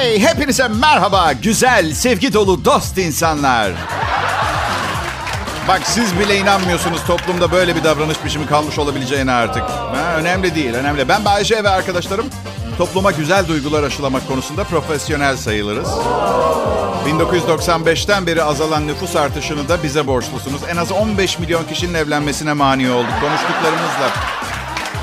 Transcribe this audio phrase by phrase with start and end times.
[0.00, 3.72] Hey, hepinize merhaba güzel, sevgi dolu dost insanlar.
[5.68, 9.62] Bak siz bile inanmıyorsunuz toplumda böyle bir davranış biçimi kalmış olabileceğine artık.
[9.62, 11.08] Ha, önemli değil, önemli.
[11.08, 12.26] Ben Bayece ve arkadaşlarım
[12.78, 15.88] topluma güzel duygular aşılamak konusunda profesyonel sayılırız.
[17.06, 20.60] 1995'ten beri azalan nüfus artışını da bize borçlusunuz.
[20.68, 24.10] En az 15 milyon kişinin evlenmesine mani olduk konuştuklarımızla.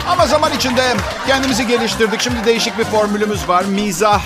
[0.07, 0.93] Ama zaman içinde
[1.27, 2.21] kendimizi geliştirdik.
[2.21, 3.63] Şimdi değişik bir formülümüz var.
[3.63, 4.21] Mizah,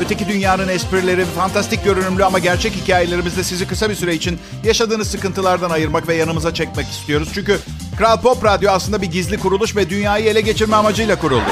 [0.00, 5.70] öteki dünyanın esprileri, fantastik görünümlü ama gerçek hikayelerimizle sizi kısa bir süre için yaşadığınız sıkıntılardan
[5.70, 7.28] ayırmak ve yanımıza çekmek istiyoruz.
[7.34, 7.58] Çünkü
[7.98, 11.50] Kral Pop Radyo aslında bir gizli kuruluş ve dünyayı ele geçirme amacıyla kuruldu.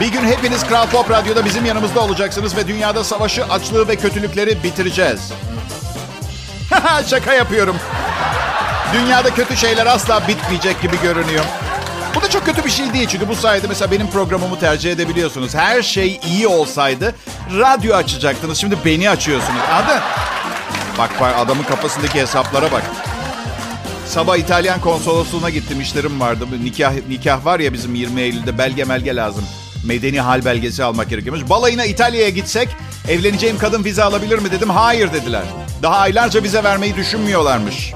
[0.00, 4.62] Bir gün hepiniz Kral Pop Radyo'da bizim yanımızda olacaksınız ve dünyada savaşı, açlığı ve kötülükleri
[4.62, 5.32] bitireceğiz.
[7.10, 7.76] Şaka yapıyorum.
[8.94, 11.44] Dünyada kötü şeyler asla bitmeyecek gibi görünüyor.
[12.16, 15.54] Bu da çok kötü bir şey değil çünkü bu sayede mesela benim programımı tercih edebiliyorsunuz.
[15.54, 17.14] Her şey iyi olsaydı
[17.58, 18.58] radyo açacaktınız.
[18.58, 19.60] Şimdi beni açıyorsunuz.
[19.72, 20.00] Anladın?
[20.98, 22.82] Bak bak adamın kafasındaki hesaplara bak.
[24.06, 26.46] Sabah İtalyan konsolosluğuna gittim işlerim vardı.
[26.64, 29.44] Nikah nikah var ya bizim 20 Eylül'de belge melge lazım.
[29.84, 31.48] Medeni hal belgesi almak gerekiyormuş.
[31.48, 32.68] Balayına İtalya'ya gitsek
[33.08, 34.70] evleneceğim kadın vize alabilir mi dedim.
[34.70, 35.44] Hayır dediler.
[35.82, 37.92] Daha aylarca vize vermeyi düşünmüyorlarmış.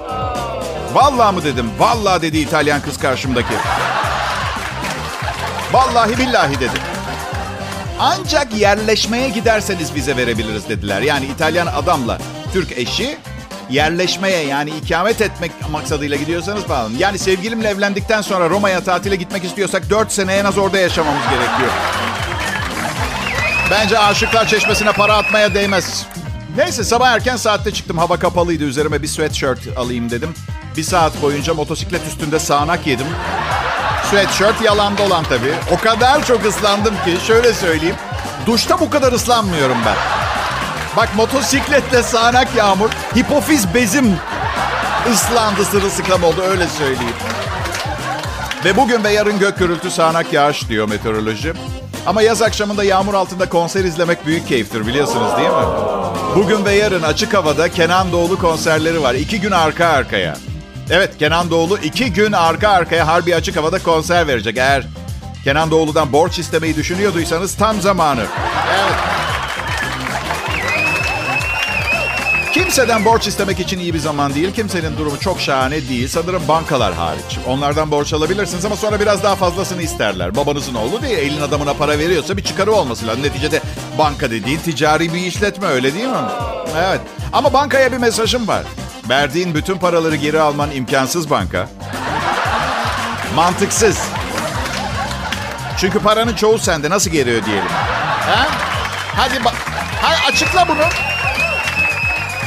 [0.95, 1.71] Vallahi mı dedim.
[1.79, 3.55] Vallahi dedi İtalyan kız karşımdaki.
[5.73, 6.81] Vallahi billahi dedi.
[7.99, 11.01] Ancak yerleşmeye giderseniz vize verebiliriz dediler.
[11.01, 12.19] Yani İtalyan adamla
[12.53, 13.19] Türk eşi
[13.71, 16.91] yerleşmeye yani ikamet etmek maksadıyla gidiyorsanız falan.
[16.99, 21.71] Yani sevgilimle evlendikten sonra Roma'ya tatile gitmek istiyorsak 4 sene en az orada yaşamamız gerekiyor.
[23.71, 26.07] Bence Aşıklar Çeşmesi'ne para atmaya değmez.
[26.57, 27.99] Neyse sabah erken saatte çıktım.
[27.99, 28.65] Hava kapalıydı.
[28.65, 30.34] Üzerime bir sweatshirt alayım dedim.
[30.77, 33.07] Bir saat boyunca motosiklet üstünde sağanak yedim.
[34.11, 35.55] Sweatshirt yalan dolan tabii.
[35.72, 37.97] O kadar çok ıslandım ki şöyle söyleyeyim.
[38.47, 39.97] Duşta bu kadar ıslanmıyorum ben.
[40.97, 42.91] Bak motosikletle sağanak yağmur.
[43.16, 44.16] Hipofiz bezim
[45.12, 47.15] ıslandı sırılsıklam oldu öyle söyleyeyim.
[48.65, 51.53] Ve bugün ve yarın gök gürültü sağanak yağış diyor meteoroloji.
[52.06, 55.65] Ama yaz akşamında yağmur altında konser izlemek büyük keyiftir biliyorsunuz değil mi?
[56.37, 59.15] Bugün ve yarın açık havada Kenan Doğulu konserleri var.
[59.15, 60.37] İki gün arka arkaya.
[60.91, 64.56] Evet Kenan Doğulu iki gün arka arkaya harbi açık havada konser verecek.
[64.56, 64.87] Eğer
[65.45, 68.25] Kenan Doğulu'dan borç istemeyi düşünüyorduysanız tam zamanı.
[68.75, 68.95] Evet.
[72.55, 74.55] Kimseden borç istemek için iyi bir zaman değil.
[74.55, 76.09] Kimsenin durumu çok şahane değil.
[76.09, 77.39] Sanırım bankalar hariç.
[77.47, 80.37] Onlardan borç alabilirsiniz ama sonra biraz daha fazlasını isterler.
[80.37, 83.23] Babanızın oğlu diye elin adamına para veriyorsa bir çıkarı olması lazım.
[83.23, 83.61] Neticede
[83.99, 86.17] banka dediğin ticari bir işletme öyle değil mi?
[86.89, 87.00] Evet.
[87.33, 88.62] Ama bankaya bir mesajım var.
[89.10, 91.69] Verdiğin bütün paraları geri alman imkansız banka.
[93.34, 93.98] Mantıksız.
[95.78, 96.91] Çünkü paranın çoğu sende.
[96.91, 97.69] Nasıl geri ödeyelim?
[98.26, 98.49] Ha?
[99.16, 99.34] Hadi,
[100.03, 100.82] Hadi açıkla bunu.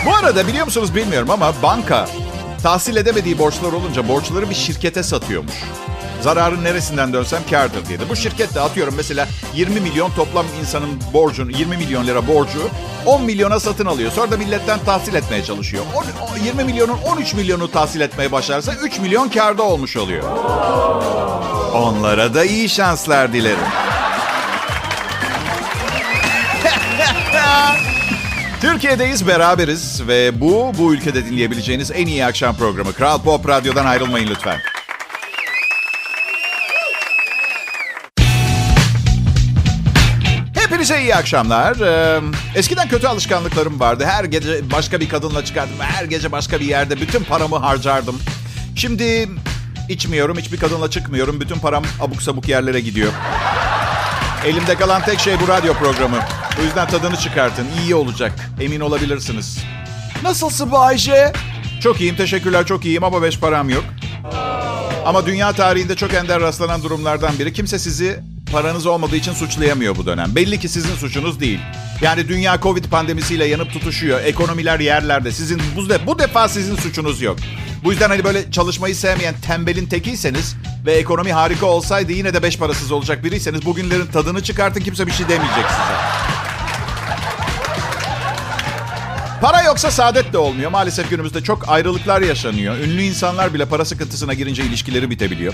[0.06, 2.10] Bu arada biliyor musunuz bilmiyorum ama banka
[2.64, 5.56] tahsil edemediği borçlar olunca borçları bir şirkete satıyormuş.
[6.24, 8.00] Zararın neresinden dönsem kardır diye.
[8.10, 12.70] Bu şirket de atıyorum mesela 20 milyon toplam insanın borcunu, 20 milyon lira borcu
[13.06, 14.12] 10 milyona satın alıyor.
[14.12, 15.84] Sonra da milletten tahsil etmeye çalışıyor.
[16.42, 20.24] 10, 20 milyonun 13 milyonu tahsil etmeye başarsa 3 milyon karda olmuş oluyor.
[21.74, 23.58] Onlara da iyi şanslar dilerim.
[28.62, 32.94] Türkiye'deyiz, beraberiz ve bu, bu ülkede dinleyebileceğiniz en iyi akşam programı.
[32.94, 34.73] Kral Pop Radyo'dan ayrılmayın lütfen.
[40.84, 41.76] Hepinize iyi akşamlar.
[41.80, 42.22] Ee,
[42.56, 44.06] eskiden kötü alışkanlıklarım vardı.
[44.08, 45.76] Her gece başka bir kadınla çıkardım.
[45.80, 48.20] Her gece başka bir yerde bütün paramı harcardım.
[48.76, 49.30] Şimdi
[49.90, 51.42] içmiyorum, hiçbir kadınla çıkmıyorum.
[51.42, 53.12] Bütün param abuk sabuk yerlere gidiyor.
[54.46, 56.18] Elimde kalan tek şey bu radyo programı.
[56.62, 57.66] O yüzden tadını çıkartın.
[57.84, 58.32] İyi olacak.
[58.62, 59.64] Emin olabilirsiniz.
[60.24, 61.34] Nasılsın bu Ayşe?
[61.84, 62.16] Çok iyiyim.
[62.16, 62.66] Teşekkürler.
[62.66, 63.84] Çok iyiyim ama beş param yok.
[65.06, 67.54] Ama dünya tarihinde çok ender rastlanan durumlardan biri.
[67.54, 70.36] Kimse sizi paranız olmadığı için suçlayamıyor bu dönem.
[70.36, 71.60] Belli ki sizin suçunuz değil.
[72.02, 74.24] Yani dünya Covid pandemisiyle yanıp tutuşuyor.
[74.24, 75.32] Ekonomiler yerlerde.
[75.32, 77.38] Sizin bu, de, bu defa sizin suçunuz yok.
[77.84, 80.56] Bu yüzden hani böyle çalışmayı sevmeyen tembelin tekiyseniz
[80.86, 85.12] ve ekonomi harika olsaydı yine de beş parasız olacak biriyseniz bugünlerin tadını çıkartın kimse bir
[85.12, 85.94] şey demeyecek size.
[89.42, 90.72] Para yoksa saadet de olmuyor.
[90.72, 92.78] Maalesef günümüzde çok ayrılıklar yaşanıyor.
[92.78, 95.54] Ünlü insanlar bile para sıkıntısına girince ilişkileri bitebiliyor.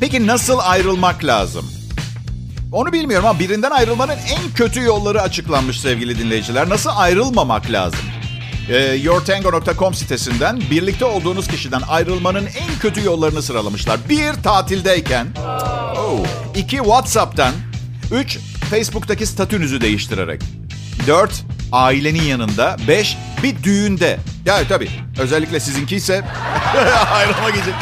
[0.00, 1.83] Peki nasıl ayrılmak lazım?
[2.74, 6.68] Onu bilmiyorum ama birinden ayrılmanın en kötü yolları açıklanmış sevgili dinleyiciler.
[6.68, 8.00] Nasıl ayrılmamak lazım?
[8.68, 14.00] Ee, yourtango.com sitesinden birlikte olduğunuz kişiden ayrılmanın en kötü yollarını sıralamışlar.
[14.08, 15.26] Bir, tatildeyken.
[15.96, 16.26] Oh.
[16.54, 17.52] İki, WhatsApp'tan.
[18.12, 18.38] Üç,
[18.70, 20.42] Facebook'taki statünüzü değiştirerek.
[21.06, 21.44] 4.
[21.72, 22.76] Ailenin yanında.
[22.88, 23.18] 5.
[23.42, 24.18] Bir düğünde.
[24.46, 26.24] Yani tabii özellikle sizinki ise
[27.12, 27.74] ayrılmak için.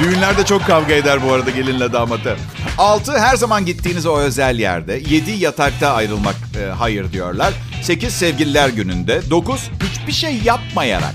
[0.00, 2.36] Düğünlerde çok kavga eder bu arada gelinle damatı.
[2.78, 3.18] 6.
[3.18, 5.02] Her zaman gittiğiniz o özel yerde.
[5.08, 5.30] 7.
[5.30, 7.54] Yatakta ayrılmak e, hayır diyorlar.
[7.82, 8.14] 8.
[8.14, 9.30] Sevgililer gününde.
[9.30, 9.70] 9.
[9.90, 11.14] Hiçbir şey yapmayarak.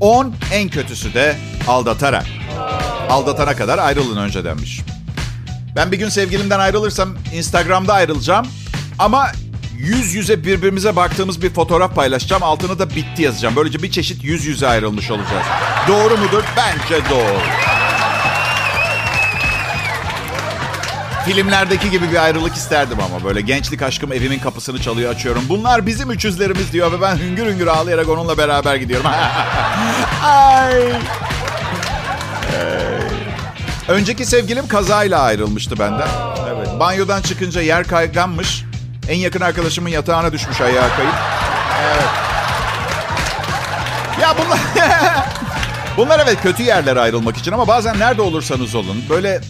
[0.00, 0.34] 10.
[0.52, 1.36] En kötüsü de
[1.68, 2.26] aldatarak.
[3.10, 4.80] Aldatana kadar ayrılın önce denmiş.
[5.76, 8.46] Ben bir gün sevgilimden ayrılırsam Instagram'da ayrılacağım.
[8.98, 9.32] Ama
[9.78, 12.42] yüz yüze birbirimize baktığımız bir fotoğraf paylaşacağım.
[12.42, 13.56] Altına da bitti yazacağım.
[13.56, 15.46] Böylece bir çeşit yüz yüze ayrılmış olacağız.
[15.88, 16.42] Doğru mudur?
[16.56, 17.75] Bence doğru.
[21.26, 25.42] Filmlerdeki gibi bir ayrılık isterdim ama böyle gençlik aşkım evimin kapısını çalıyor açıyorum.
[25.48, 29.06] Bunlar bizim üçüzlerimiz diyor ve ben hüngür hüngür ağlayarak onunla beraber gidiyorum.
[30.24, 30.92] Ay.
[33.88, 36.08] Önceki sevgilim kazayla ayrılmıştı benden.
[36.48, 36.68] Evet.
[36.80, 38.64] Banyodan çıkınca yer kayganmış.
[39.08, 41.14] En yakın arkadaşımın yatağına düşmüş ayağa kayıp.
[41.82, 42.08] Evet.
[44.22, 44.58] Ya bunlar...
[45.96, 49.40] bunlar evet kötü yerlere ayrılmak için ama bazen nerede olursanız olun böyle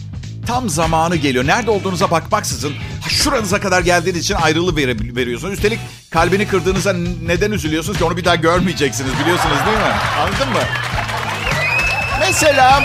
[0.47, 1.47] tam zamanı geliyor.
[1.47, 2.73] Nerede olduğunuza bakmaksızın
[3.09, 5.53] şuranıza kadar geldiğiniz için ayrılı ver, veriyorsunuz.
[5.53, 5.79] Üstelik
[6.09, 6.93] kalbini kırdığınıza
[7.25, 9.93] neden üzülüyorsunuz ki onu bir daha görmeyeceksiniz biliyorsunuz değil mi?
[10.19, 10.59] Anladın mı?
[12.19, 12.83] Mesela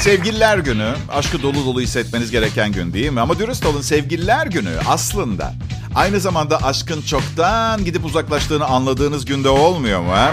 [0.00, 3.20] Sevgililer günü, aşkı dolu dolu hissetmeniz gereken gün değil mi?
[3.20, 5.52] Ama dürüst olun sevgililer günü aslında
[5.94, 10.16] aynı zamanda aşkın çoktan gidip uzaklaştığını anladığınız günde olmuyor mu?
[10.16, 10.30] He?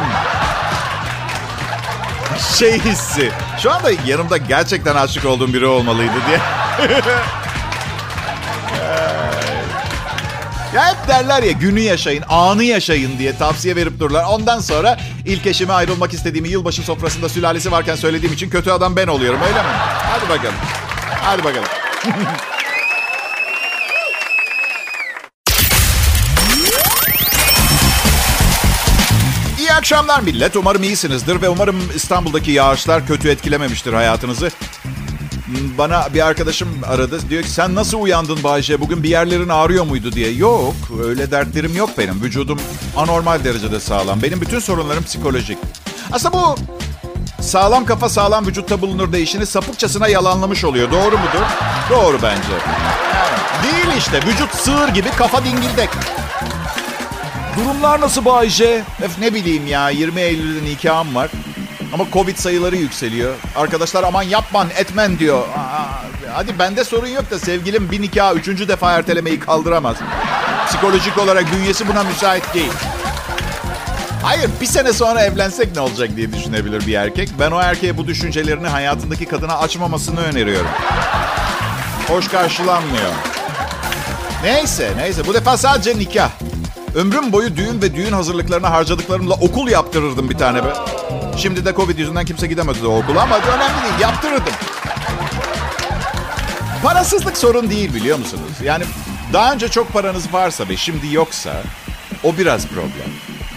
[2.60, 3.32] Şey hissi.
[3.60, 6.40] Şu anda yanımda gerçekten aşık olduğum biri olmalıydı diye.
[10.76, 14.24] Ya hep derler ya günü yaşayın, anı yaşayın diye tavsiye verip dururlar.
[14.30, 19.08] Ondan sonra ilk eşime ayrılmak istediğimi yılbaşı sofrasında sülalesi varken söylediğim için kötü adam ben
[19.08, 19.70] oluyorum öyle mi?
[20.12, 20.56] Hadi bakalım.
[21.22, 21.68] Hadi bakalım.
[29.82, 30.56] akşamlar millet.
[30.56, 34.52] Umarım iyisinizdir ve umarım İstanbul'daki yağışlar kötü etkilememiştir hayatınızı.
[35.78, 37.30] Bana bir arkadaşım aradı.
[37.30, 38.82] Diyor ki sen nasıl uyandın Bayce?
[38.82, 40.32] Bugün bir yerlerin ağrıyor muydu diye.
[40.32, 42.22] Yok öyle dertlerim yok benim.
[42.22, 42.60] Vücudum
[42.98, 44.22] anormal derecede sağlam.
[44.22, 45.58] Benim bütün sorunlarım psikolojik.
[46.12, 46.56] Aslında bu
[47.40, 50.92] sağlam kafa sağlam vücutta bulunur değişini sapıkçasına yalanlamış oluyor.
[50.92, 51.46] Doğru mudur?
[51.90, 52.54] Doğru bence.
[53.64, 54.20] Değil işte.
[54.28, 55.90] Vücut sığır gibi kafa dingildek.
[57.58, 58.84] Durumlar nasıl Bayce?
[59.02, 61.30] Öf ne bileyim ya 20 Eylül'de nikahım var.
[61.94, 63.34] Ama Covid sayıları yükseliyor.
[63.56, 65.40] Arkadaşlar aman yapman etmen diyor.
[65.58, 66.04] Aa,
[66.34, 69.98] hadi bende sorun yok da sevgilim bir nikah üçüncü defa ertelemeyi kaldıramaz.
[70.68, 72.72] Psikolojik olarak bünyesi buna müsait değil.
[74.24, 77.30] Hayır bir sene sonra evlensek ne olacak diye düşünebilir bir erkek.
[77.40, 80.72] Ben o erkeğe bu düşüncelerini hayatındaki kadına açmamasını öneriyorum.
[82.08, 83.12] Hoş karşılanmıyor.
[84.44, 86.30] Neyse neyse bu defa sadece nikah.
[86.96, 90.74] Ömrüm boyu düğün ve düğün hazırlıklarına harcadıklarımla okul yaptırırdım bir tane be.
[91.38, 94.54] Şimdi de Covid yüzünden kimse gidemedi o okula ama önemli değil yaptırırdım.
[96.84, 98.52] Parasızlık sorun değil biliyor musunuz?
[98.64, 98.84] Yani
[99.34, 101.64] daha önce çok paranız varsa ve şimdi yoksa
[102.24, 103.12] o biraz problem.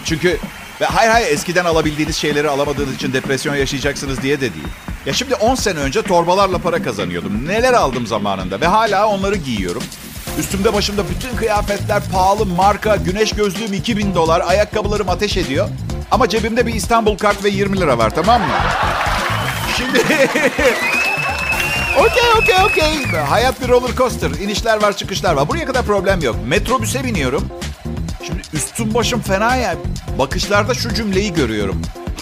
[0.05, 0.39] Çünkü
[0.81, 4.67] ve hayır hayır eskiden alabildiğiniz şeyleri alamadığınız için depresyon yaşayacaksınız diye de değil.
[5.05, 7.47] Ya şimdi 10 sene önce torbalarla para kazanıyordum.
[7.47, 9.83] Neler aldım zamanında ve hala onları giyiyorum.
[10.39, 15.69] Üstümde başımda bütün kıyafetler pahalı, marka, güneş gözlüğüm 2000 dolar, ayakkabılarım ateş ediyor.
[16.11, 18.47] Ama cebimde bir İstanbul kart ve 20 lira var tamam mı?
[19.77, 19.99] Şimdi...
[21.97, 23.05] okey okey okey.
[23.29, 24.29] Hayat bir roller coaster.
[24.29, 25.49] İnişler var çıkışlar var.
[25.49, 26.35] Buraya kadar problem yok.
[26.45, 27.49] Metrobüse biniyorum.
[28.27, 29.75] Şimdi üstüm başım fena ya.
[30.19, 31.81] Bakışlarda şu cümleyi görüyorum.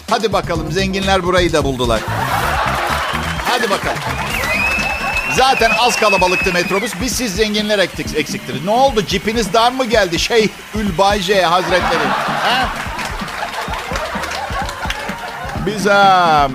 [0.10, 2.02] Hadi bakalım zenginler burayı da buldular.
[3.46, 3.98] Hadi bakalım.
[5.38, 6.94] Zaten az kalabalıktı metrobüs.
[7.02, 8.66] Biz siz zenginler ektik, eksiktiniz.
[8.66, 9.06] Ne oldu?
[9.08, 10.20] Cipiniz dar mı geldi?
[10.20, 12.08] Şey Ülbayce Hazretleri.
[12.44, 12.68] Ha?
[15.66, 16.50] Biz ha,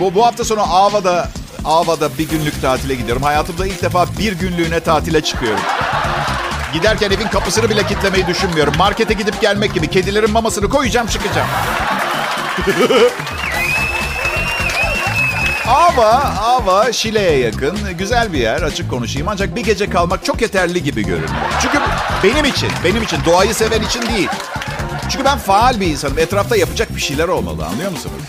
[0.00, 1.28] bu, bu hafta sonu Ava'da
[1.64, 3.22] Ava'da bir günlük tatile gidiyorum.
[3.22, 5.60] Hayatımda ilk defa bir günlüğüne tatile çıkıyorum.
[6.72, 8.74] Giderken evin kapısını bile kitlemeyi düşünmüyorum.
[8.78, 9.90] Markete gidip gelmek gibi.
[9.90, 11.48] Kedilerin mamasını koyacağım çıkacağım.
[15.68, 17.78] Ava, Ava Şile'ye yakın.
[17.98, 19.28] Güzel bir yer açık konuşayım.
[19.28, 21.30] Ancak bir gece kalmak çok yeterli gibi görünüyor.
[21.62, 21.78] Çünkü
[22.24, 24.28] benim için, benim için doğayı seven için değil.
[25.10, 26.18] Çünkü ben faal bir insanım.
[26.18, 28.22] Etrafta yapacak bir şeyler olmalı anlıyor musunuz?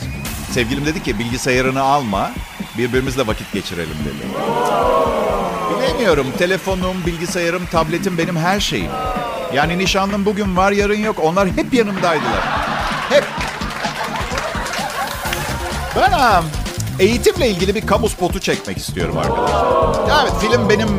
[0.52, 2.32] Sevgilim dedi ki bilgisayarını alma,
[2.78, 4.28] birbirimizle vakit geçirelim dedi.
[5.78, 6.28] Bilemiyorum.
[6.38, 8.92] Telefonum, bilgisayarım, tabletim benim her şeyim.
[9.54, 11.16] Yani nişanlım bugün var, yarın yok.
[11.22, 12.42] Onlar hep yanımdaydılar.
[13.10, 13.24] Hep.
[15.96, 16.12] Ben
[17.00, 20.24] eğitimle ilgili bir kamu spotu çekmek istiyorum arkadaşlar.
[20.24, 20.90] Evet film benim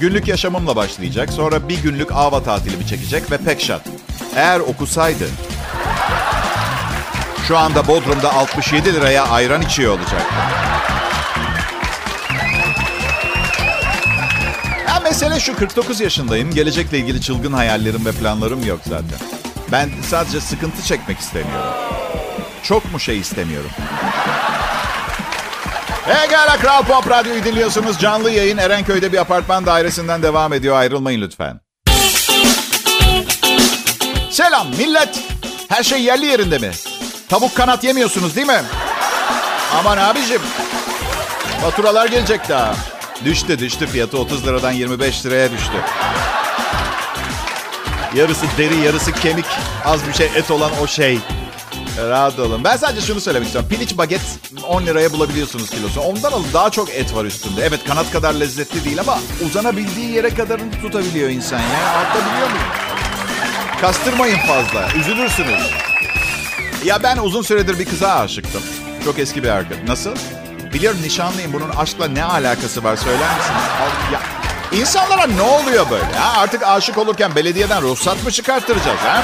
[0.00, 1.32] Günlük yaşamımla başlayacak.
[1.32, 3.82] Sonra bir günlük ava tatilimi çekecek ve pek şart.
[4.36, 5.28] Eğer okusaydı
[7.48, 10.22] şu anda Bodrum'da 67 liraya ayran içiyor olacak.
[14.88, 16.54] Ya mesele şu 49 yaşındayım.
[16.54, 19.18] Gelecekle ilgili çılgın hayallerim ve planlarım yok zaten.
[19.72, 21.74] Ben sadece sıkıntı çekmek istemiyorum.
[22.62, 23.70] Çok mu şey istemiyorum?
[26.08, 27.98] Egala Kral Pop Radyo'yu dinliyorsunuz.
[27.98, 30.76] Canlı yayın Erenköy'de bir apartman dairesinden devam ediyor.
[30.76, 31.60] Ayrılmayın lütfen.
[34.30, 35.20] Selam millet.
[35.68, 36.70] Her şey yerli yerinde mi?
[37.28, 38.62] Tavuk kanat yemiyorsunuz değil mi?
[39.78, 40.42] Aman abicim.
[41.62, 42.74] Faturalar gelecek daha.
[43.24, 45.76] Düştü düştü fiyatı 30 liradan 25 liraya düştü.
[48.14, 49.46] Yarısı deri yarısı kemik
[49.84, 51.18] az bir şey et olan o şey.
[51.98, 52.64] Rahat olun.
[52.64, 53.70] Ben sadece şunu söylemek istiyorum.
[53.70, 54.20] Piliç baget
[54.68, 56.00] 10 liraya bulabiliyorsunuz kilosu.
[56.00, 57.64] Ondan alın daha çok et var üstünde.
[57.66, 61.90] Evet kanat kadar lezzetli değil ama uzanabildiği yere kadarını tutabiliyor insan ya.
[61.98, 62.66] Atabiliyor muyum?
[63.80, 64.88] Kastırmayın fazla.
[65.00, 65.70] Üzülürsünüz.
[66.84, 68.62] Ya ben uzun süredir bir kıza aşıktım.
[69.04, 69.88] Çok eski bir arkadaş.
[69.88, 70.10] Nasıl?
[70.74, 71.52] Biliyorum nişanlıyım.
[71.52, 73.62] Bunun aşkla ne alakası var söyler misiniz?
[74.12, 74.20] Ya,
[74.80, 76.04] insanlara ne oluyor böyle?
[76.14, 76.40] Ha?
[76.40, 78.98] Artık aşık olurken belediyeden ruhsat mı çıkarttıracağız?
[79.00, 79.22] Ha?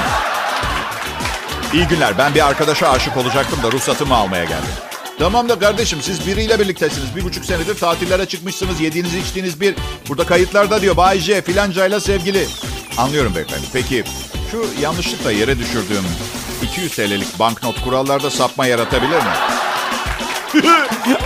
[1.73, 2.19] İyi günler.
[2.19, 4.69] Ben bir arkadaşa aşık olacaktım da ruhsatımı almaya geldim.
[5.19, 7.17] Tamam da kardeşim siz biriyle birliktesiniz.
[7.17, 8.81] Bir buçuk senedir tatillere çıkmışsınız.
[8.81, 9.75] Yediğiniz içtiğiniz bir.
[10.09, 12.47] Burada kayıtlarda diyor Bay J filancayla sevgili.
[12.99, 13.67] Anlıyorum beyefendi.
[13.73, 14.05] Peki
[14.50, 16.05] şu yanlışlıkla yere düşürdüğüm
[16.62, 19.33] 200 TL'lik banknot kurallarda sapma yaratabilir mi?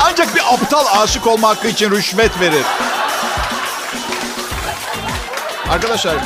[0.01, 2.65] Ancak bir aptal aşık olma hakkı için rüşvet verir.
[5.71, 6.17] Arkadaşlar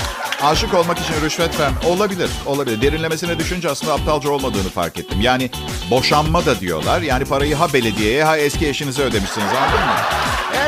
[0.43, 2.31] aşık olmak için rüşvet verme olabilir.
[2.47, 2.83] Olabilir.
[2.83, 5.21] Derinlemesine düşünce aslında aptalca olmadığını fark ettim.
[5.21, 5.51] Yani
[5.91, 7.03] boşanma da diyorlar.
[7.03, 9.95] Yani parayı ha belediyeye ha eski eşinize ödemişsiniz anladın mı?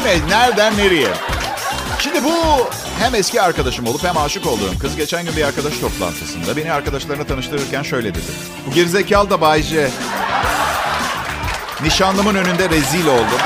[0.03, 1.09] Evet nereden nereye?
[1.99, 2.35] Şimdi bu
[2.99, 7.25] hem eski arkadaşım olup hem aşık olduğum kız geçen gün bir arkadaş toplantısında beni arkadaşlarına
[7.25, 8.33] tanıştırırken şöyle dedi.
[8.67, 9.91] Bu gerizekalı da Bayce.
[11.83, 13.41] Nişanlımın önünde rezil oldum.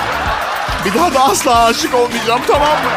[0.84, 2.90] Bir daha da asla aşık olmayacağım tamam mı?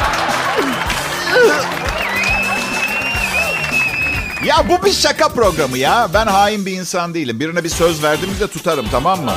[4.45, 6.07] Ya bu bir şaka programı ya.
[6.13, 7.39] Ben hain bir insan değilim.
[7.39, 9.33] Birine bir söz verdim de tutarım tamam mı?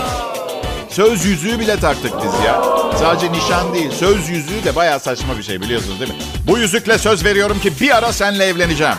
[0.91, 2.63] Söz yüzüğü bile taktık biz ya.
[2.99, 3.91] Sadece nişan değil.
[3.91, 6.19] Söz yüzüğü de bayağı saçma bir şey biliyorsunuz değil mi?
[6.47, 8.95] Bu yüzükle söz veriyorum ki bir ara seninle evleneceğim.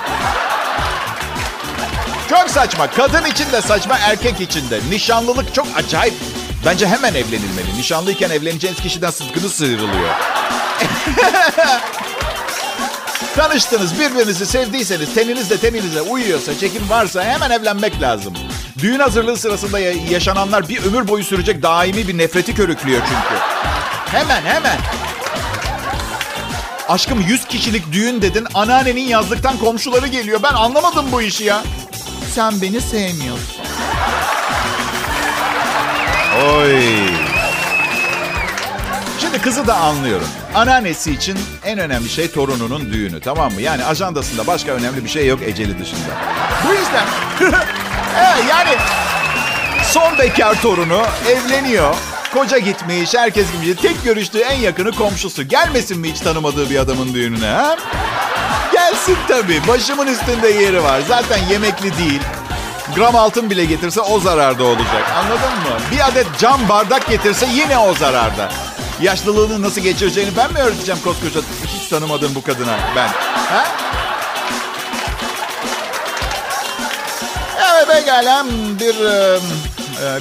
[2.29, 2.91] Çok saçma.
[2.91, 4.79] Kadın için de saçma, erkek için de.
[4.89, 6.13] Nişanlılık çok acayip.
[6.65, 7.77] Bence hemen evlenilmeli.
[7.77, 10.09] Nişanlıyken evleneceğiniz kişiden sıtkınız sıyrılıyor.
[13.35, 18.33] Tanıştınız, birbirinizi sevdiyseniz, teniniz de teninize uyuyorsa, çekim varsa hemen evlenmek lazım.
[18.79, 23.41] Düğün hazırlığı sırasında yaşananlar bir ömür boyu sürecek daimi bir nefreti körüklüyor çünkü.
[24.05, 24.77] Hemen hemen.
[26.89, 28.47] Aşkım 100 kişilik düğün dedin.
[28.53, 30.39] Anneannenin yazlıktan komşuları geliyor.
[30.43, 31.63] Ben anlamadım bu işi ya.
[32.35, 33.63] Sen beni sevmiyorsun.
[36.45, 36.81] Oy.
[39.21, 40.27] Şimdi kızı da anlıyorum.
[40.55, 43.61] Anneannesi için en önemli şey torununun düğünü tamam mı?
[43.61, 46.09] Yani ajandasında başka önemli bir şey yok eceli dışında.
[46.67, 47.05] Bu yüzden
[48.17, 48.69] evet, yani
[49.83, 51.95] son bekar torunu evleniyor.
[52.33, 53.81] Koca gitmiş, herkes gitmiş.
[53.81, 55.43] Tek görüştüğü en yakını komşusu.
[55.43, 57.77] Gelmesin mi hiç tanımadığı bir adamın düğününe ha?
[58.71, 59.61] Gelsin tabii.
[59.67, 61.01] Başımın üstünde yeri var.
[61.07, 62.21] Zaten yemekli değil.
[62.95, 65.11] Gram altın bile getirse o zararda olacak.
[65.15, 65.79] Anladın mı?
[65.91, 68.49] Bir adet cam bardak getirse yine o zararda.
[69.01, 73.07] Yaşlılığını nasıl geçireceğini ben mi öğreteceğim koskoca hiç tanımadığım bu kadına ben?
[73.35, 73.65] Ha?
[77.59, 78.45] Evet pekala
[78.79, 78.95] bir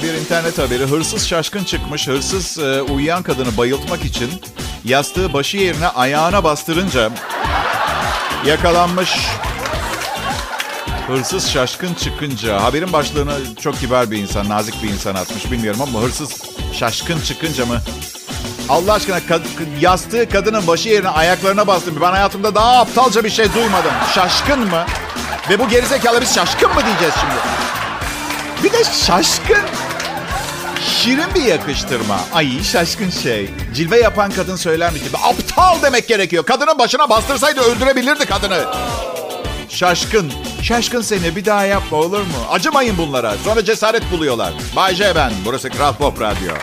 [0.03, 0.85] bir internet haberi.
[0.85, 2.07] Hırsız şaşkın çıkmış.
[2.07, 2.57] Hırsız
[2.89, 4.41] uyuyan kadını bayıltmak için
[4.85, 7.11] yastığı başı yerine ayağına bastırınca
[8.45, 9.17] yakalanmış.
[11.07, 12.63] Hırsız şaşkın çıkınca.
[12.63, 16.41] Haberin başlığını çok kibar bir insan, nazik bir insan atmış bilmiyorum ama hırsız
[16.73, 17.81] şaşkın çıkınca mı?
[18.69, 19.41] Allah aşkına kad-
[19.81, 21.97] yastığı kadının başı yerine ayaklarına bastım.
[22.01, 23.91] Ben hayatımda daha aptalca bir şey duymadım.
[24.15, 24.85] Şaşkın mı?
[25.49, 27.33] Ve bu gerizekalı biz şaşkın mı diyeceğiz şimdi?
[28.63, 29.63] Bir de şaşkın.
[31.01, 32.19] Şirin bir yakıştırma.
[32.33, 33.49] Ay şaşkın şey.
[33.75, 35.17] Cilve yapan kadın söylermiş gibi.
[35.17, 36.45] Aptal demek gerekiyor.
[36.45, 38.65] Kadının başına bastırsaydı öldürebilirdi kadını.
[39.69, 40.33] Şaşkın.
[40.61, 42.25] Şaşkın seni bir daha yapma olur mu?
[42.51, 43.33] Acımayın bunlara.
[43.45, 44.53] Sonra cesaret buluyorlar.
[44.75, 45.31] Bay J ben.
[45.45, 46.53] Burası Kral Pop Radyo.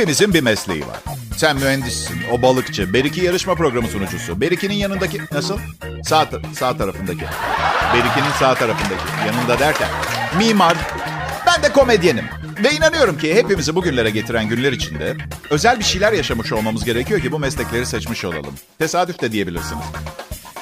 [0.00, 0.96] Hepimizin bir mesleği var.
[1.36, 4.40] Sen mühendissin, o balıkçı, Beriki yarışma programı sunucusu.
[4.40, 5.20] Beriki'nin yanındaki...
[5.32, 5.58] Nasıl?
[6.04, 6.28] Sağ,
[6.58, 7.24] sağ tarafındaki.
[7.94, 9.02] Berikinin sağ tarafındaki.
[9.26, 9.88] Yanında derken.
[10.38, 10.76] Mimar.
[11.46, 12.24] Ben de komedyenim.
[12.64, 15.16] Ve inanıyorum ki hepimizi bugünlere getiren günler içinde
[15.50, 18.54] özel bir şeyler yaşamış olmamız gerekiyor ki bu meslekleri seçmiş olalım.
[18.78, 19.84] Tesadüf de diyebilirsiniz.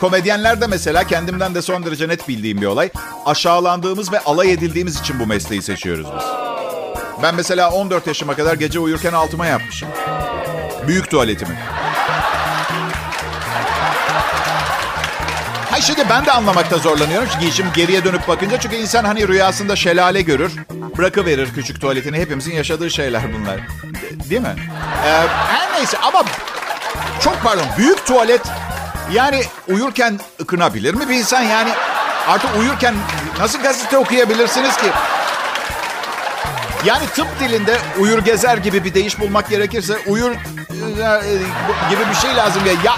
[0.00, 2.90] Komedyenlerde mesela kendimden de son derece net bildiğim bir olay.
[3.26, 6.48] Aşağılandığımız ve alay edildiğimiz için bu mesleği seçiyoruz biz.
[7.23, 9.89] Ben mesela 14 yaşıma kadar gece uyurken altıma yapmışım.
[10.89, 11.59] Büyük tuvaletimi.
[15.71, 17.29] Hay şimdi ben de anlamakta zorlanıyorum.
[17.33, 20.53] Çünkü şimdi geriye dönüp bakınca çünkü insan hani rüyasında şelale görür.
[20.99, 22.19] Bırakıverir küçük tuvaletini.
[22.19, 23.57] Hepimizin yaşadığı şeyler bunlar.
[23.57, 24.55] De- değil mi?
[25.07, 25.09] Ee,
[25.49, 26.25] her neyse ama
[27.25, 28.41] çok pardon büyük tuvalet
[29.13, 31.43] yani uyurken ıkınabilir mi bir insan?
[31.43, 31.71] Yani
[32.29, 32.95] artık uyurken
[33.39, 34.87] nasıl gazete okuyabilirsiniz ki?
[36.85, 40.35] Yani tıp dilinde uyur gezer gibi bir deyiş bulmak gerekirse uyur e,
[41.90, 42.73] gibi bir şey lazım ya.
[42.85, 42.97] Ya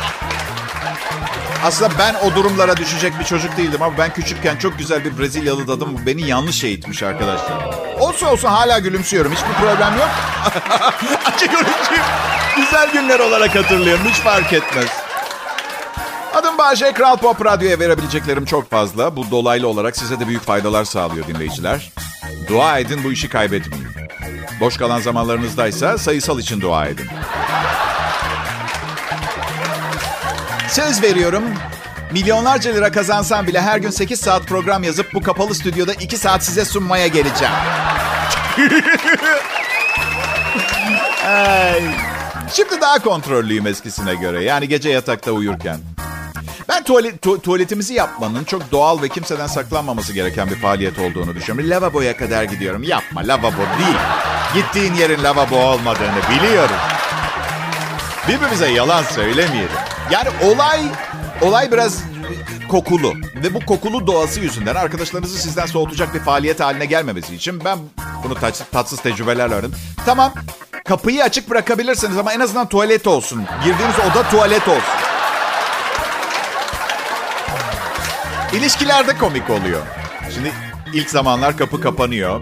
[1.64, 5.68] aslında ben o durumlara düşecek bir çocuk değildim ama ben küçükken çok güzel bir Brezilyalı
[5.68, 7.74] dadım beni yanlış eğitmiş arkadaşlar.
[7.98, 9.32] Olsa olsa hala gülümsüyorum.
[9.32, 10.08] Hiçbir problem yok.
[11.34, 12.04] Açık konuşayım.
[12.56, 14.04] Güzel günler olarak hatırlıyorum.
[14.08, 14.99] Hiç fark etmez.
[16.34, 16.92] Adım Bahçe.
[16.92, 19.16] Kral Pop Radyo'ya verebileceklerim çok fazla.
[19.16, 21.92] Bu dolaylı olarak size de büyük faydalar sağlıyor dinleyiciler.
[22.48, 23.86] Dua edin bu işi kaybetmeyin.
[24.60, 27.06] Boş kalan zamanlarınızdaysa sayısal için dua edin.
[30.68, 31.44] Söz veriyorum.
[32.12, 36.44] Milyonlarca lira kazansam bile her gün 8 saat program yazıp bu kapalı stüdyoda 2 saat
[36.44, 37.54] size sunmaya geleceğim.
[41.26, 41.82] Ay.
[42.52, 44.44] Şimdi daha kontrollüyüm eskisine göre.
[44.44, 45.78] Yani gece yatakta uyurken.
[46.70, 51.70] Ben tuvalet, tu- tuvaletimizi yapmanın çok doğal ve kimseden saklanmaması gereken bir faaliyet olduğunu düşünüyorum.
[51.70, 52.82] Lavaboya kadar gidiyorum.
[52.82, 53.98] Yapma lavabo değil.
[54.54, 56.76] Gittiğin yerin lavabo olmadığını biliyorum.
[58.28, 59.70] Birbirimize yalan söylemeyelim.
[60.10, 60.80] Yani olay
[61.42, 61.98] olay biraz
[62.68, 67.78] kokulu ve bu kokulu doğası yüzünden arkadaşlarınızı sizden soğutacak bir faaliyet haline gelmemesi için ben
[68.24, 69.78] bunu tatsız, tatsız tecrübelerle öğrendim.
[70.06, 70.32] Tamam
[70.84, 73.44] kapıyı açık bırakabilirsiniz ama en azından tuvalet olsun.
[73.64, 75.09] Girdiğiniz oda tuvalet olsun.
[78.52, 79.82] İlişkilerde komik oluyor.
[80.34, 80.52] Şimdi
[80.92, 82.40] ilk zamanlar kapı kapanıyor.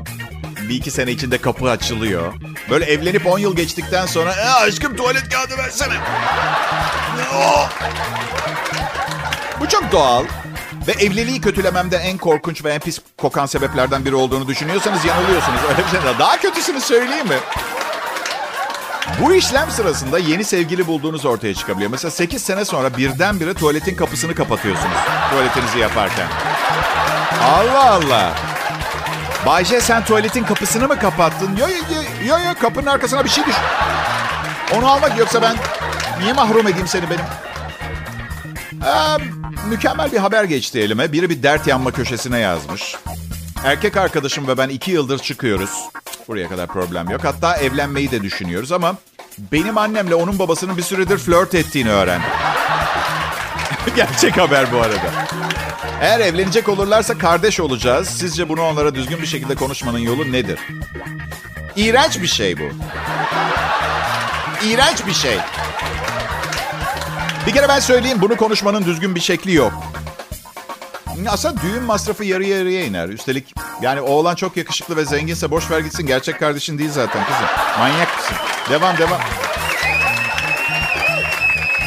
[0.69, 2.33] Bir iki sene içinde kapı açılıyor.
[2.71, 5.95] Böyle evlenip 10 yıl geçtikten sonra e, aşkım tuvalet kağıdı versene.
[7.35, 7.71] Oh!
[9.61, 10.25] Bu çok doğal.
[10.87, 15.61] Ve evliliği kötülememde en korkunç ve en pis kokan sebeplerden biri olduğunu düşünüyorsanız yanılıyorsunuz.
[15.71, 16.01] Öyle bir şey.
[16.19, 17.39] Daha kötüsünü söyleyeyim mi?
[19.23, 21.91] Bu işlem sırasında yeni sevgili bulduğunuz ortaya çıkabiliyor.
[21.91, 24.97] Mesela 8 sene sonra birdenbire tuvaletin kapısını kapatıyorsunuz.
[25.31, 26.27] Tuvaletinizi yaparken.
[27.45, 28.35] Allah Allah.
[29.47, 31.57] Bayce sen tuvaletin kapısını mı kapattın?
[31.57, 33.55] Yo yo yo yo kapının arkasına bir şey düş.
[34.77, 35.57] Onu almak yoksa ben
[36.21, 37.25] niye mahrum edeyim seni benim?
[38.85, 39.17] Ee,
[39.69, 41.13] mükemmel bir haber geçti elime.
[41.13, 42.97] Biri bir dert yanma köşesine yazmış.
[43.65, 45.71] Erkek arkadaşım ve ben iki yıldır çıkıyoruz.
[46.29, 47.25] Buraya kadar problem yok.
[47.25, 48.95] Hatta evlenmeyi de düşünüyoruz ama
[49.53, 52.29] benim annemle onun babasının bir süredir flört ettiğini öğrendim.
[53.97, 55.11] Gerçek haber bu arada.
[56.01, 58.09] Eğer evlenecek olurlarsa kardeş olacağız.
[58.09, 60.59] Sizce bunu onlara düzgün bir şekilde konuşmanın yolu nedir?
[61.77, 62.63] İğrenç bir şey bu.
[64.65, 65.39] İğrenç bir şey.
[67.47, 69.73] Bir kere ben söyleyeyim bunu konuşmanın düzgün bir şekli yok.
[71.27, 73.09] Aslında düğün masrafı yarı yarıya iner.
[73.09, 76.07] Üstelik yani oğlan çok yakışıklı ve zenginse boş ver gitsin.
[76.07, 77.47] Gerçek kardeşin değil zaten kızım.
[77.79, 78.37] Manyak mısın?
[78.71, 79.21] Devam devam.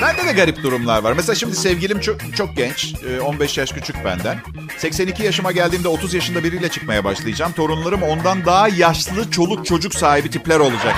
[0.02, 1.14] Bende de garip durumlar var.
[1.14, 2.94] Mesela şimdi sevgilim çok, çok genç.
[3.26, 4.38] 15 yaş küçük benden.
[4.78, 7.52] 82 yaşıma geldiğimde 30 yaşında biriyle çıkmaya başlayacağım.
[7.52, 10.96] Torunlarım ondan daha yaşlı çoluk çocuk sahibi tipler olacak.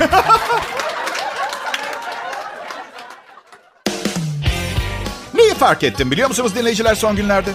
[5.58, 7.50] fark ettim biliyor musunuz dinleyiciler son günlerde?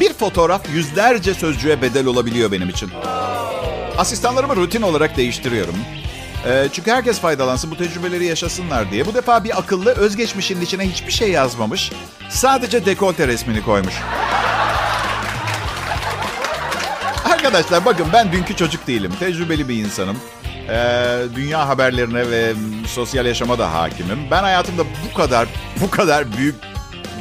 [0.00, 2.90] Bir fotoğraf yüzlerce sözcüğe bedel olabiliyor benim için.
[3.98, 5.74] Asistanlarımı rutin olarak değiştiriyorum.
[6.46, 9.06] Ee, çünkü herkes faydalansın, bu tecrübeleri yaşasınlar diye.
[9.06, 11.92] Bu defa bir akıllı özgeçmişin içine hiçbir şey yazmamış.
[12.28, 13.94] Sadece dekolte resmini koymuş.
[17.24, 19.12] Arkadaşlar bakın ben dünkü çocuk değilim.
[19.20, 20.16] Tecrübeli bir insanım.
[20.68, 22.54] Ee, dünya haberlerine ve
[22.86, 24.18] sosyal yaşama da hakimim.
[24.30, 25.48] Ben hayatımda bu kadar,
[25.80, 26.54] bu kadar büyük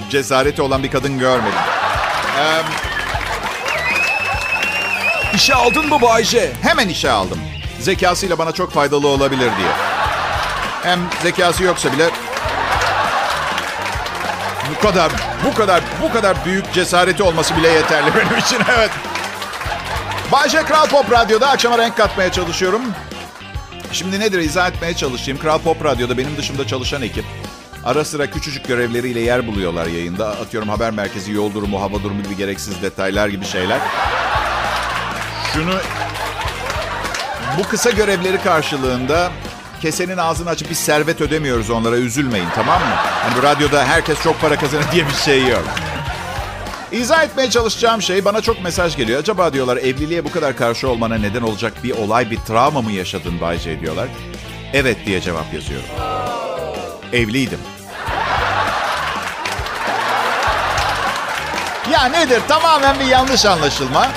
[0.09, 1.59] cesareti olan bir kadın görmedim.
[2.39, 2.61] Ee,
[5.35, 6.51] işe aldın mı bu Ayşe?
[6.61, 7.39] Hemen işe aldım.
[7.79, 9.71] Zekasıyla bana çok faydalı olabilir diye.
[10.83, 12.09] Hem zekası yoksa bile
[14.75, 15.11] bu kadar,
[15.45, 18.59] bu kadar, bu kadar büyük cesareti olması bile yeterli benim için.
[18.77, 18.91] Evet.
[20.31, 22.81] Bayşe Kral Pop Radyo'da akşama renk katmaya çalışıyorum.
[23.91, 25.39] Şimdi nedir izah etmeye çalışayım.
[25.39, 27.25] Kral Pop Radyo'da benim dışımda çalışan ekip
[27.85, 30.27] Ara sıra küçücük görevleriyle yer buluyorlar yayında.
[30.27, 33.79] Atıyorum haber merkezi, yol durumu, hava durumu gibi gereksiz detaylar gibi şeyler.
[35.53, 35.73] Şunu...
[37.59, 39.31] Bu kısa görevleri karşılığında
[39.81, 42.95] kesenin ağzını açıp bir servet ödemiyoruz onlara üzülmeyin tamam mı?
[42.95, 45.63] Hani bu radyoda herkes çok para kazanır diye bir şey yok.
[46.91, 49.19] İzah etmeye çalışacağım şey bana çok mesaj geliyor.
[49.19, 53.41] Acaba diyorlar evliliğe bu kadar karşı olmana neden olacak bir olay, bir travma mı yaşadın
[53.41, 54.07] Bayce diyorlar.
[54.73, 55.89] Evet diye cevap yazıyorum.
[57.13, 57.59] Evliydim.
[61.91, 62.41] Ya nedir?
[62.47, 64.07] Tamamen bir yanlış anlaşılma.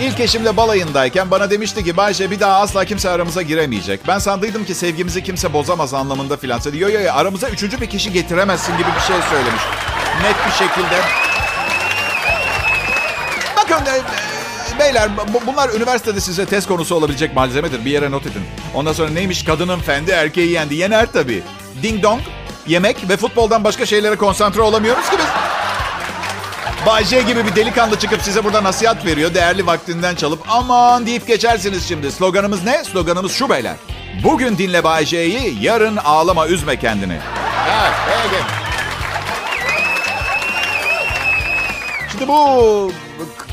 [0.00, 4.00] İlk eşimle balayındayken bana demişti ki Bayce bir daha asla kimse aramıza giremeyecek.
[4.08, 6.60] Ben sandıydım ki sevgimizi kimse bozamaz anlamında filan.
[6.72, 9.62] Yo yo yo aramıza üçüncü bir kişi getiremezsin gibi bir şey söylemiş.
[10.22, 11.00] Net bir şekilde.
[13.56, 13.96] Bakın e,
[14.76, 15.10] e, beyler
[15.46, 17.84] bunlar üniversitede size test konusu olabilecek malzemedir.
[17.84, 18.42] Bir yere not edin.
[18.74, 20.74] Ondan sonra neymiş kadının fendi erkeği yendi.
[20.74, 21.42] Yener tabii.
[21.82, 22.20] Ding dong,
[22.66, 25.45] yemek ve futboldan başka şeylere konsantre olamıyoruz ki biz.
[26.86, 29.34] Bay J gibi bir delikanlı çıkıp size burada nasihat veriyor.
[29.34, 32.12] Değerli vaktinden çalıp aman deyip geçersiniz şimdi.
[32.12, 32.84] Sloganımız ne?
[32.84, 33.76] Sloganımız şu beyler.
[34.24, 37.18] Bugün dinle Bay J'yi, yarın ağlama üzme kendini.
[37.70, 38.42] Evet, peki.
[42.12, 42.92] Şimdi bu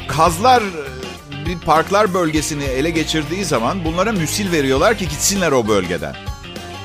[0.08, 0.64] kazlar
[1.46, 6.16] bir parklar bölgesini ele geçirdiği zaman bunlara müsil veriyorlar ki gitsinler o bölgeden.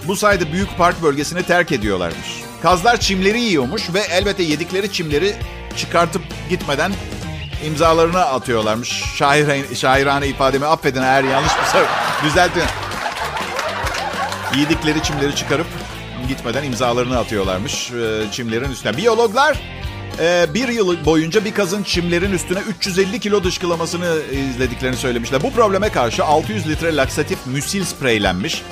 [0.06, 2.42] Bu sayede büyük park bölgesini terk ediyorlarmış.
[2.62, 5.36] Kazlar çimleri yiyormuş ve elbette yedikleri çimleri
[5.78, 6.92] çıkartıp gitmeden
[7.66, 9.04] imzalarını atıyorlarmış.
[9.16, 11.80] Şair, şairane ifademi affedin eğer yanlış bir şey
[12.24, 12.62] düzeltin.
[14.56, 15.66] Yedikleri çimleri çıkarıp
[16.28, 18.96] gitmeden imzalarını atıyorlarmış e, çimlerin üstüne.
[18.96, 19.58] Biyologlar
[20.20, 24.16] e, bir yıl boyunca bir kazın çimlerin üstüne 350 kilo dışkılamasını
[24.50, 25.42] izlediklerini söylemişler.
[25.42, 28.62] Bu probleme karşı 600 litre laksatif müsil spreylenmiş.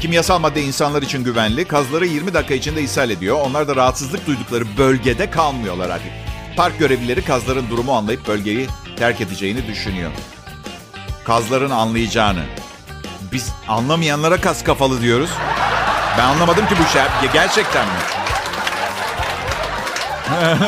[0.00, 1.64] Kimyasal madde insanlar için güvenli.
[1.64, 3.40] Kazları 20 dakika içinde ishal ediyor.
[3.40, 6.31] Onlar da rahatsızlık duydukları bölgede kalmıyorlar artık.
[6.56, 10.10] Park görevlileri kazların durumu anlayıp bölgeyi terk edeceğini düşünüyor.
[11.24, 12.44] Kazların anlayacağını.
[13.32, 15.30] Biz anlamayanlara kas kafalı diyoruz.
[16.18, 17.02] Ben anlamadım ki bu şey.
[17.32, 17.92] Gerçekten mi?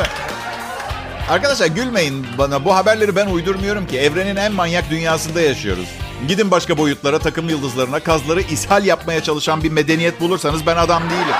[1.31, 2.65] Arkadaşlar gülmeyin bana.
[2.65, 3.99] Bu haberleri ben uydurmuyorum ki.
[3.99, 5.89] Evrenin en manyak dünyasında yaşıyoruz.
[6.29, 11.35] Gidin başka boyutlara, takım yıldızlarına, kazları ishal yapmaya çalışan bir medeniyet bulursanız ben adam değilim.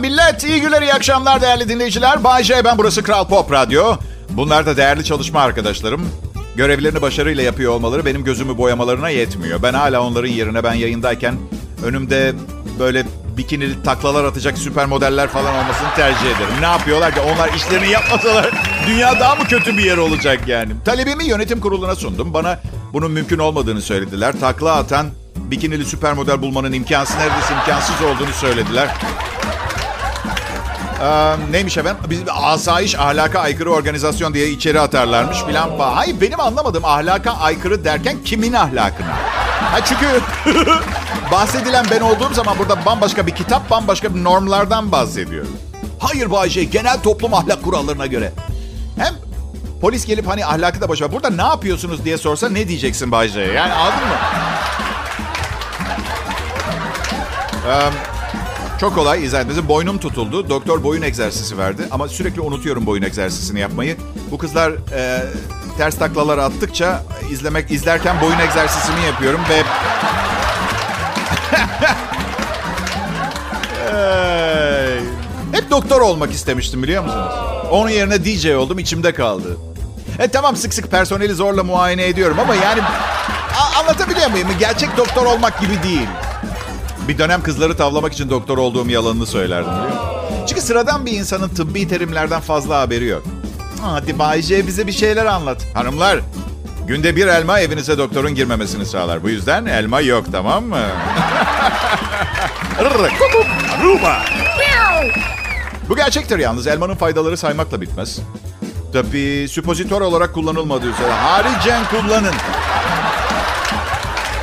[0.00, 2.24] Millet, iyi günler, iyi akşamlar değerli dinleyiciler.
[2.24, 3.96] Bay J, ben burası Kral Pop Radyo.
[4.30, 6.08] Bunlar da değerli çalışma arkadaşlarım.
[6.56, 9.62] Görevlerini başarıyla yapıyor olmaları benim gözümü boyamalarına yetmiyor.
[9.62, 11.34] Ben hala onların yerine ben yayındayken
[11.84, 12.32] önümde
[12.78, 13.04] böyle
[13.36, 16.60] bikinili taklalar atacak süper modeller falan olmasını tercih ederim.
[16.60, 18.50] Ne yapıyorlar ki onlar işlerini yapmasalar
[18.86, 20.72] dünya daha mı kötü bir yer olacak yani?
[20.84, 22.34] Talebimi yönetim kuruluna sundum.
[22.34, 22.60] Bana
[22.92, 24.40] bunun mümkün olmadığını söylediler.
[24.40, 28.88] Takla atan bikinili süper model bulmanın imkansız neredeyse imkansız olduğunu söylediler.
[31.02, 32.02] Ee, neymiş efendim?
[32.10, 35.70] Biz asayiş ahlaka aykırı organizasyon diye içeri atarlarmış filan.
[35.78, 39.16] Hayır benim anlamadığım ahlaka aykırı derken kimin ahlakına?
[39.72, 40.06] Ha çünkü
[41.32, 45.46] bahsedilen ben olduğum zaman burada bambaşka bir kitap, bambaşka bir normlardan bahsediyor.
[45.98, 48.32] Hayır Bayce, genel toplum ahlak kurallarına göre.
[48.98, 49.14] Hem
[49.80, 51.12] polis gelip hani ahlakı da boşver.
[51.12, 53.52] Burada ne yapıyorsunuz diye sorsa ne diyeceksin Bayce'ye?
[53.52, 54.14] Yani anladın mı?
[57.66, 57.94] Um,
[58.80, 59.68] çok kolay izah.
[59.68, 60.48] Boynum tutuldu.
[60.48, 61.82] Doktor boyun egzersizi verdi.
[61.90, 63.96] Ama sürekli unutuyorum boyun egzersizini yapmayı.
[64.30, 65.22] Bu kızlar e,
[65.78, 69.62] ters taklalar attıkça izlemek izlerken boyun egzersizimi yapıyorum ve
[75.52, 77.32] Hep doktor olmak istemiştim biliyor musunuz?
[77.70, 79.56] Onun yerine DJ oldum içimde kaldı.
[80.18, 82.80] E tamam sık sık personeli zorla muayene ediyorum ama yani
[83.80, 84.48] anlatabiliyor muyum?
[84.58, 86.08] Gerçek doktor olmak gibi değil.
[87.10, 90.46] Bir dönem kızları tavlamak için doktor olduğum yalanını söylerdim biliyor musun?
[90.48, 93.22] Çünkü sıradan bir insanın tıbbi terimlerden fazla haberi yok.
[93.82, 95.66] Hadi Bayce bize bir şeyler anlat.
[95.74, 96.20] Hanımlar,
[96.86, 99.22] günde bir elma evinize doktorun girmemesini sağlar.
[99.22, 100.78] Bu yüzden elma yok tamam mı?
[105.88, 106.66] Bu gerçektir yalnız.
[106.66, 108.18] Elmanın faydaları saymakla bitmez.
[108.92, 112.34] Tabii supozitör olarak kullanılmadığı üzere haricen kullanın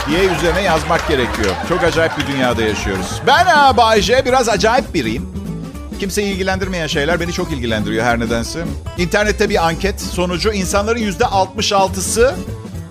[0.09, 1.55] diye üzerine yazmak gerekiyor.
[1.69, 3.21] Çok acayip bir dünyada yaşıyoruz.
[3.27, 5.29] Ben Bayce biraz acayip biriyim.
[5.99, 8.65] Kimseyi ilgilendirmeyen şeyler beni çok ilgilendiriyor her nedense.
[8.97, 12.35] İnternette bir anket sonucu insanların yüzde 66'sı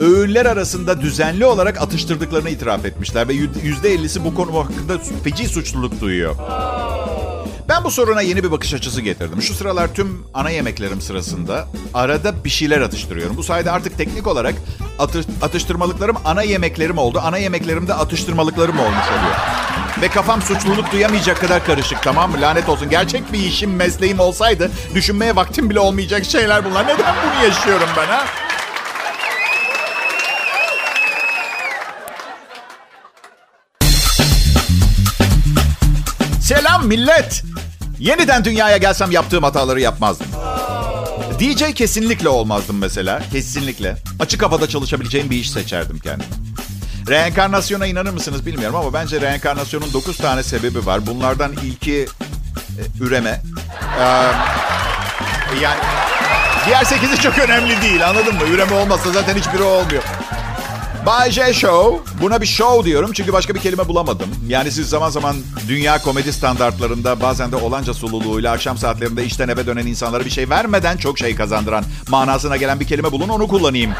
[0.00, 3.28] öğünler arasında düzenli olarak atıştırdıklarını itiraf etmişler.
[3.28, 6.36] Ve yüzde 50'si bu konu hakkında feci suçluluk duyuyor.
[7.68, 9.42] Ben bu soruna yeni bir bakış açısı getirdim.
[9.42, 13.36] Şu sıralar tüm ana yemeklerim sırasında arada bir şeyler atıştırıyorum.
[13.36, 14.54] Bu sayede artık teknik olarak
[14.98, 17.20] atış, atıştırmalıklarım ana yemeklerim oldu.
[17.24, 19.36] Ana yemeklerimde atıştırmalıklarım olmuş oluyor.
[20.02, 22.40] Ve kafam suçluluk duyamayacak kadar karışık tamam mı?
[22.40, 22.90] Lanet olsun.
[22.90, 26.84] Gerçek bir işim, mesleğim olsaydı düşünmeye vaktim bile olmayacak şeyler bunlar.
[26.86, 28.24] Neden bunu yaşıyorum ben ha?
[36.86, 37.42] Millet.
[37.98, 40.26] Yeniden dünyaya gelsem yaptığım hataları yapmazdım.
[41.40, 43.22] DJ kesinlikle olmazdım mesela.
[43.32, 43.96] Kesinlikle.
[44.20, 46.28] Açık havada çalışabileceğim bir iş seçerdim kendime.
[47.08, 51.06] Reenkarnasyona inanır mısınız bilmiyorum ama bence reenkarnasyonun 9 tane sebebi var.
[51.06, 52.06] Bunlardan ilki
[52.78, 53.40] e, üreme.
[54.00, 54.02] Ee,
[55.62, 55.80] yani
[56.66, 58.42] diğer 8'i çok önemli değil anladın mı?
[58.50, 60.02] Üreme olmazsa zaten hiçbiri olmuyor.
[61.06, 62.12] Bay J Show.
[62.22, 64.28] Buna bir show diyorum çünkü başka bir kelime bulamadım.
[64.48, 65.36] Yani siz zaman zaman
[65.68, 70.50] dünya komedi standartlarında bazen de olanca sululuğuyla akşam saatlerinde işten eve dönen insanlara bir şey
[70.50, 73.92] vermeden çok şey kazandıran manasına gelen bir kelime bulun onu kullanayım.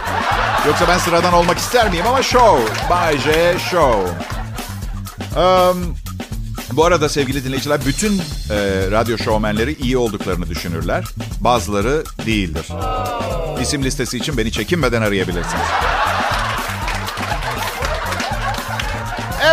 [0.67, 2.91] Yoksa ben sıradan olmak ister miyim ama show.
[2.91, 4.11] Bay J Show.
[5.41, 5.97] Um,
[6.73, 8.19] bu arada sevgili dinleyiciler bütün
[8.51, 11.05] e, radyo şovmenleri iyi olduklarını düşünürler.
[11.41, 12.67] Bazıları değildir.
[13.63, 15.67] İsim listesi için beni çekinmeden arayabilirsiniz.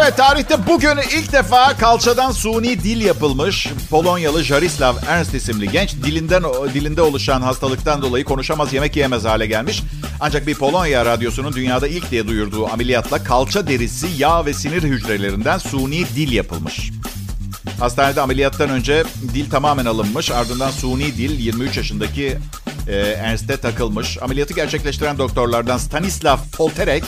[0.03, 3.67] Evet tarihte bugün ilk defa kalçadan suni dil yapılmış.
[3.89, 9.81] Polonyalı Jarislav Ernst isimli genç dilinden dilinde oluşan hastalıktan dolayı konuşamaz yemek yiyemez hale gelmiş.
[10.19, 15.57] Ancak bir Polonya radyosunun dünyada ilk diye duyurduğu ameliyatla kalça derisi, yağ ve sinir hücrelerinden
[15.57, 16.91] suni dil yapılmış.
[17.79, 20.31] Hastanede ameliyattan önce dil tamamen alınmış.
[20.31, 22.37] Ardından suni dil 23 yaşındaki
[22.87, 24.17] e, Ernst'e takılmış.
[24.21, 27.03] Ameliyatı gerçekleştiren doktorlardan Stanislav Polterek,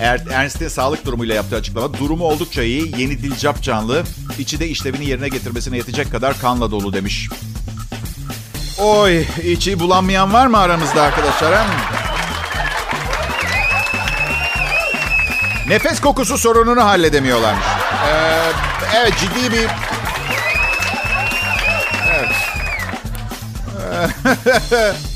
[0.00, 3.00] Er, Ernst'in sağlık durumuyla yaptığı açıklama durumu oldukça iyi.
[3.00, 4.02] Yeni dil cap canlı.
[4.38, 7.28] İçi de işlevini yerine getirmesine yetecek kadar kanla dolu demiş.
[8.78, 11.52] Oy içi bulanmayan var mı aramızda arkadaşlar?
[11.52, 11.62] He?
[15.68, 17.66] Nefes kokusu sorununu halledemiyorlarmış.
[18.08, 18.52] Ee,
[18.96, 19.68] evet ciddi bir...
[22.10, 22.34] Evet.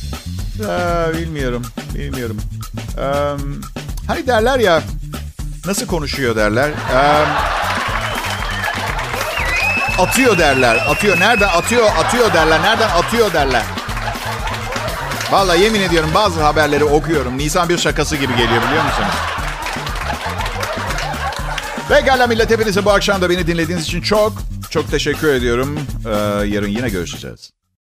[0.60, 1.62] Ee, bilmiyorum,
[1.94, 2.36] bilmiyorum.
[2.98, 3.34] Ee,
[4.06, 4.82] hani derler ya,
[5.66, 6.68] nasıl konuşuyor derler.
[6.68, 7.24] Ee,
[9.98, 11.20] atıyor derler, atıyor.
[11.20, 12.62] Nereden atıyor, atıyor derler.
[12.62, 13.62] Nereden atıyor derler.
[15.30, 17.38] Vallahi yemin ediyorum bazı haberleri okuyorum.
[17.38, 19.14] Nisan bir şakası gibi geliyor biliyor musunuz?
[21.88, 24.32] Pekala millet hepinize bu akşam da beni dinlediğiniz için çok
[24.70, 25.78] çok teşekkür ediyorum.
[26.06, 26.10] Ee,
[26.46, 27.50] yarın yine görüşeceğiz.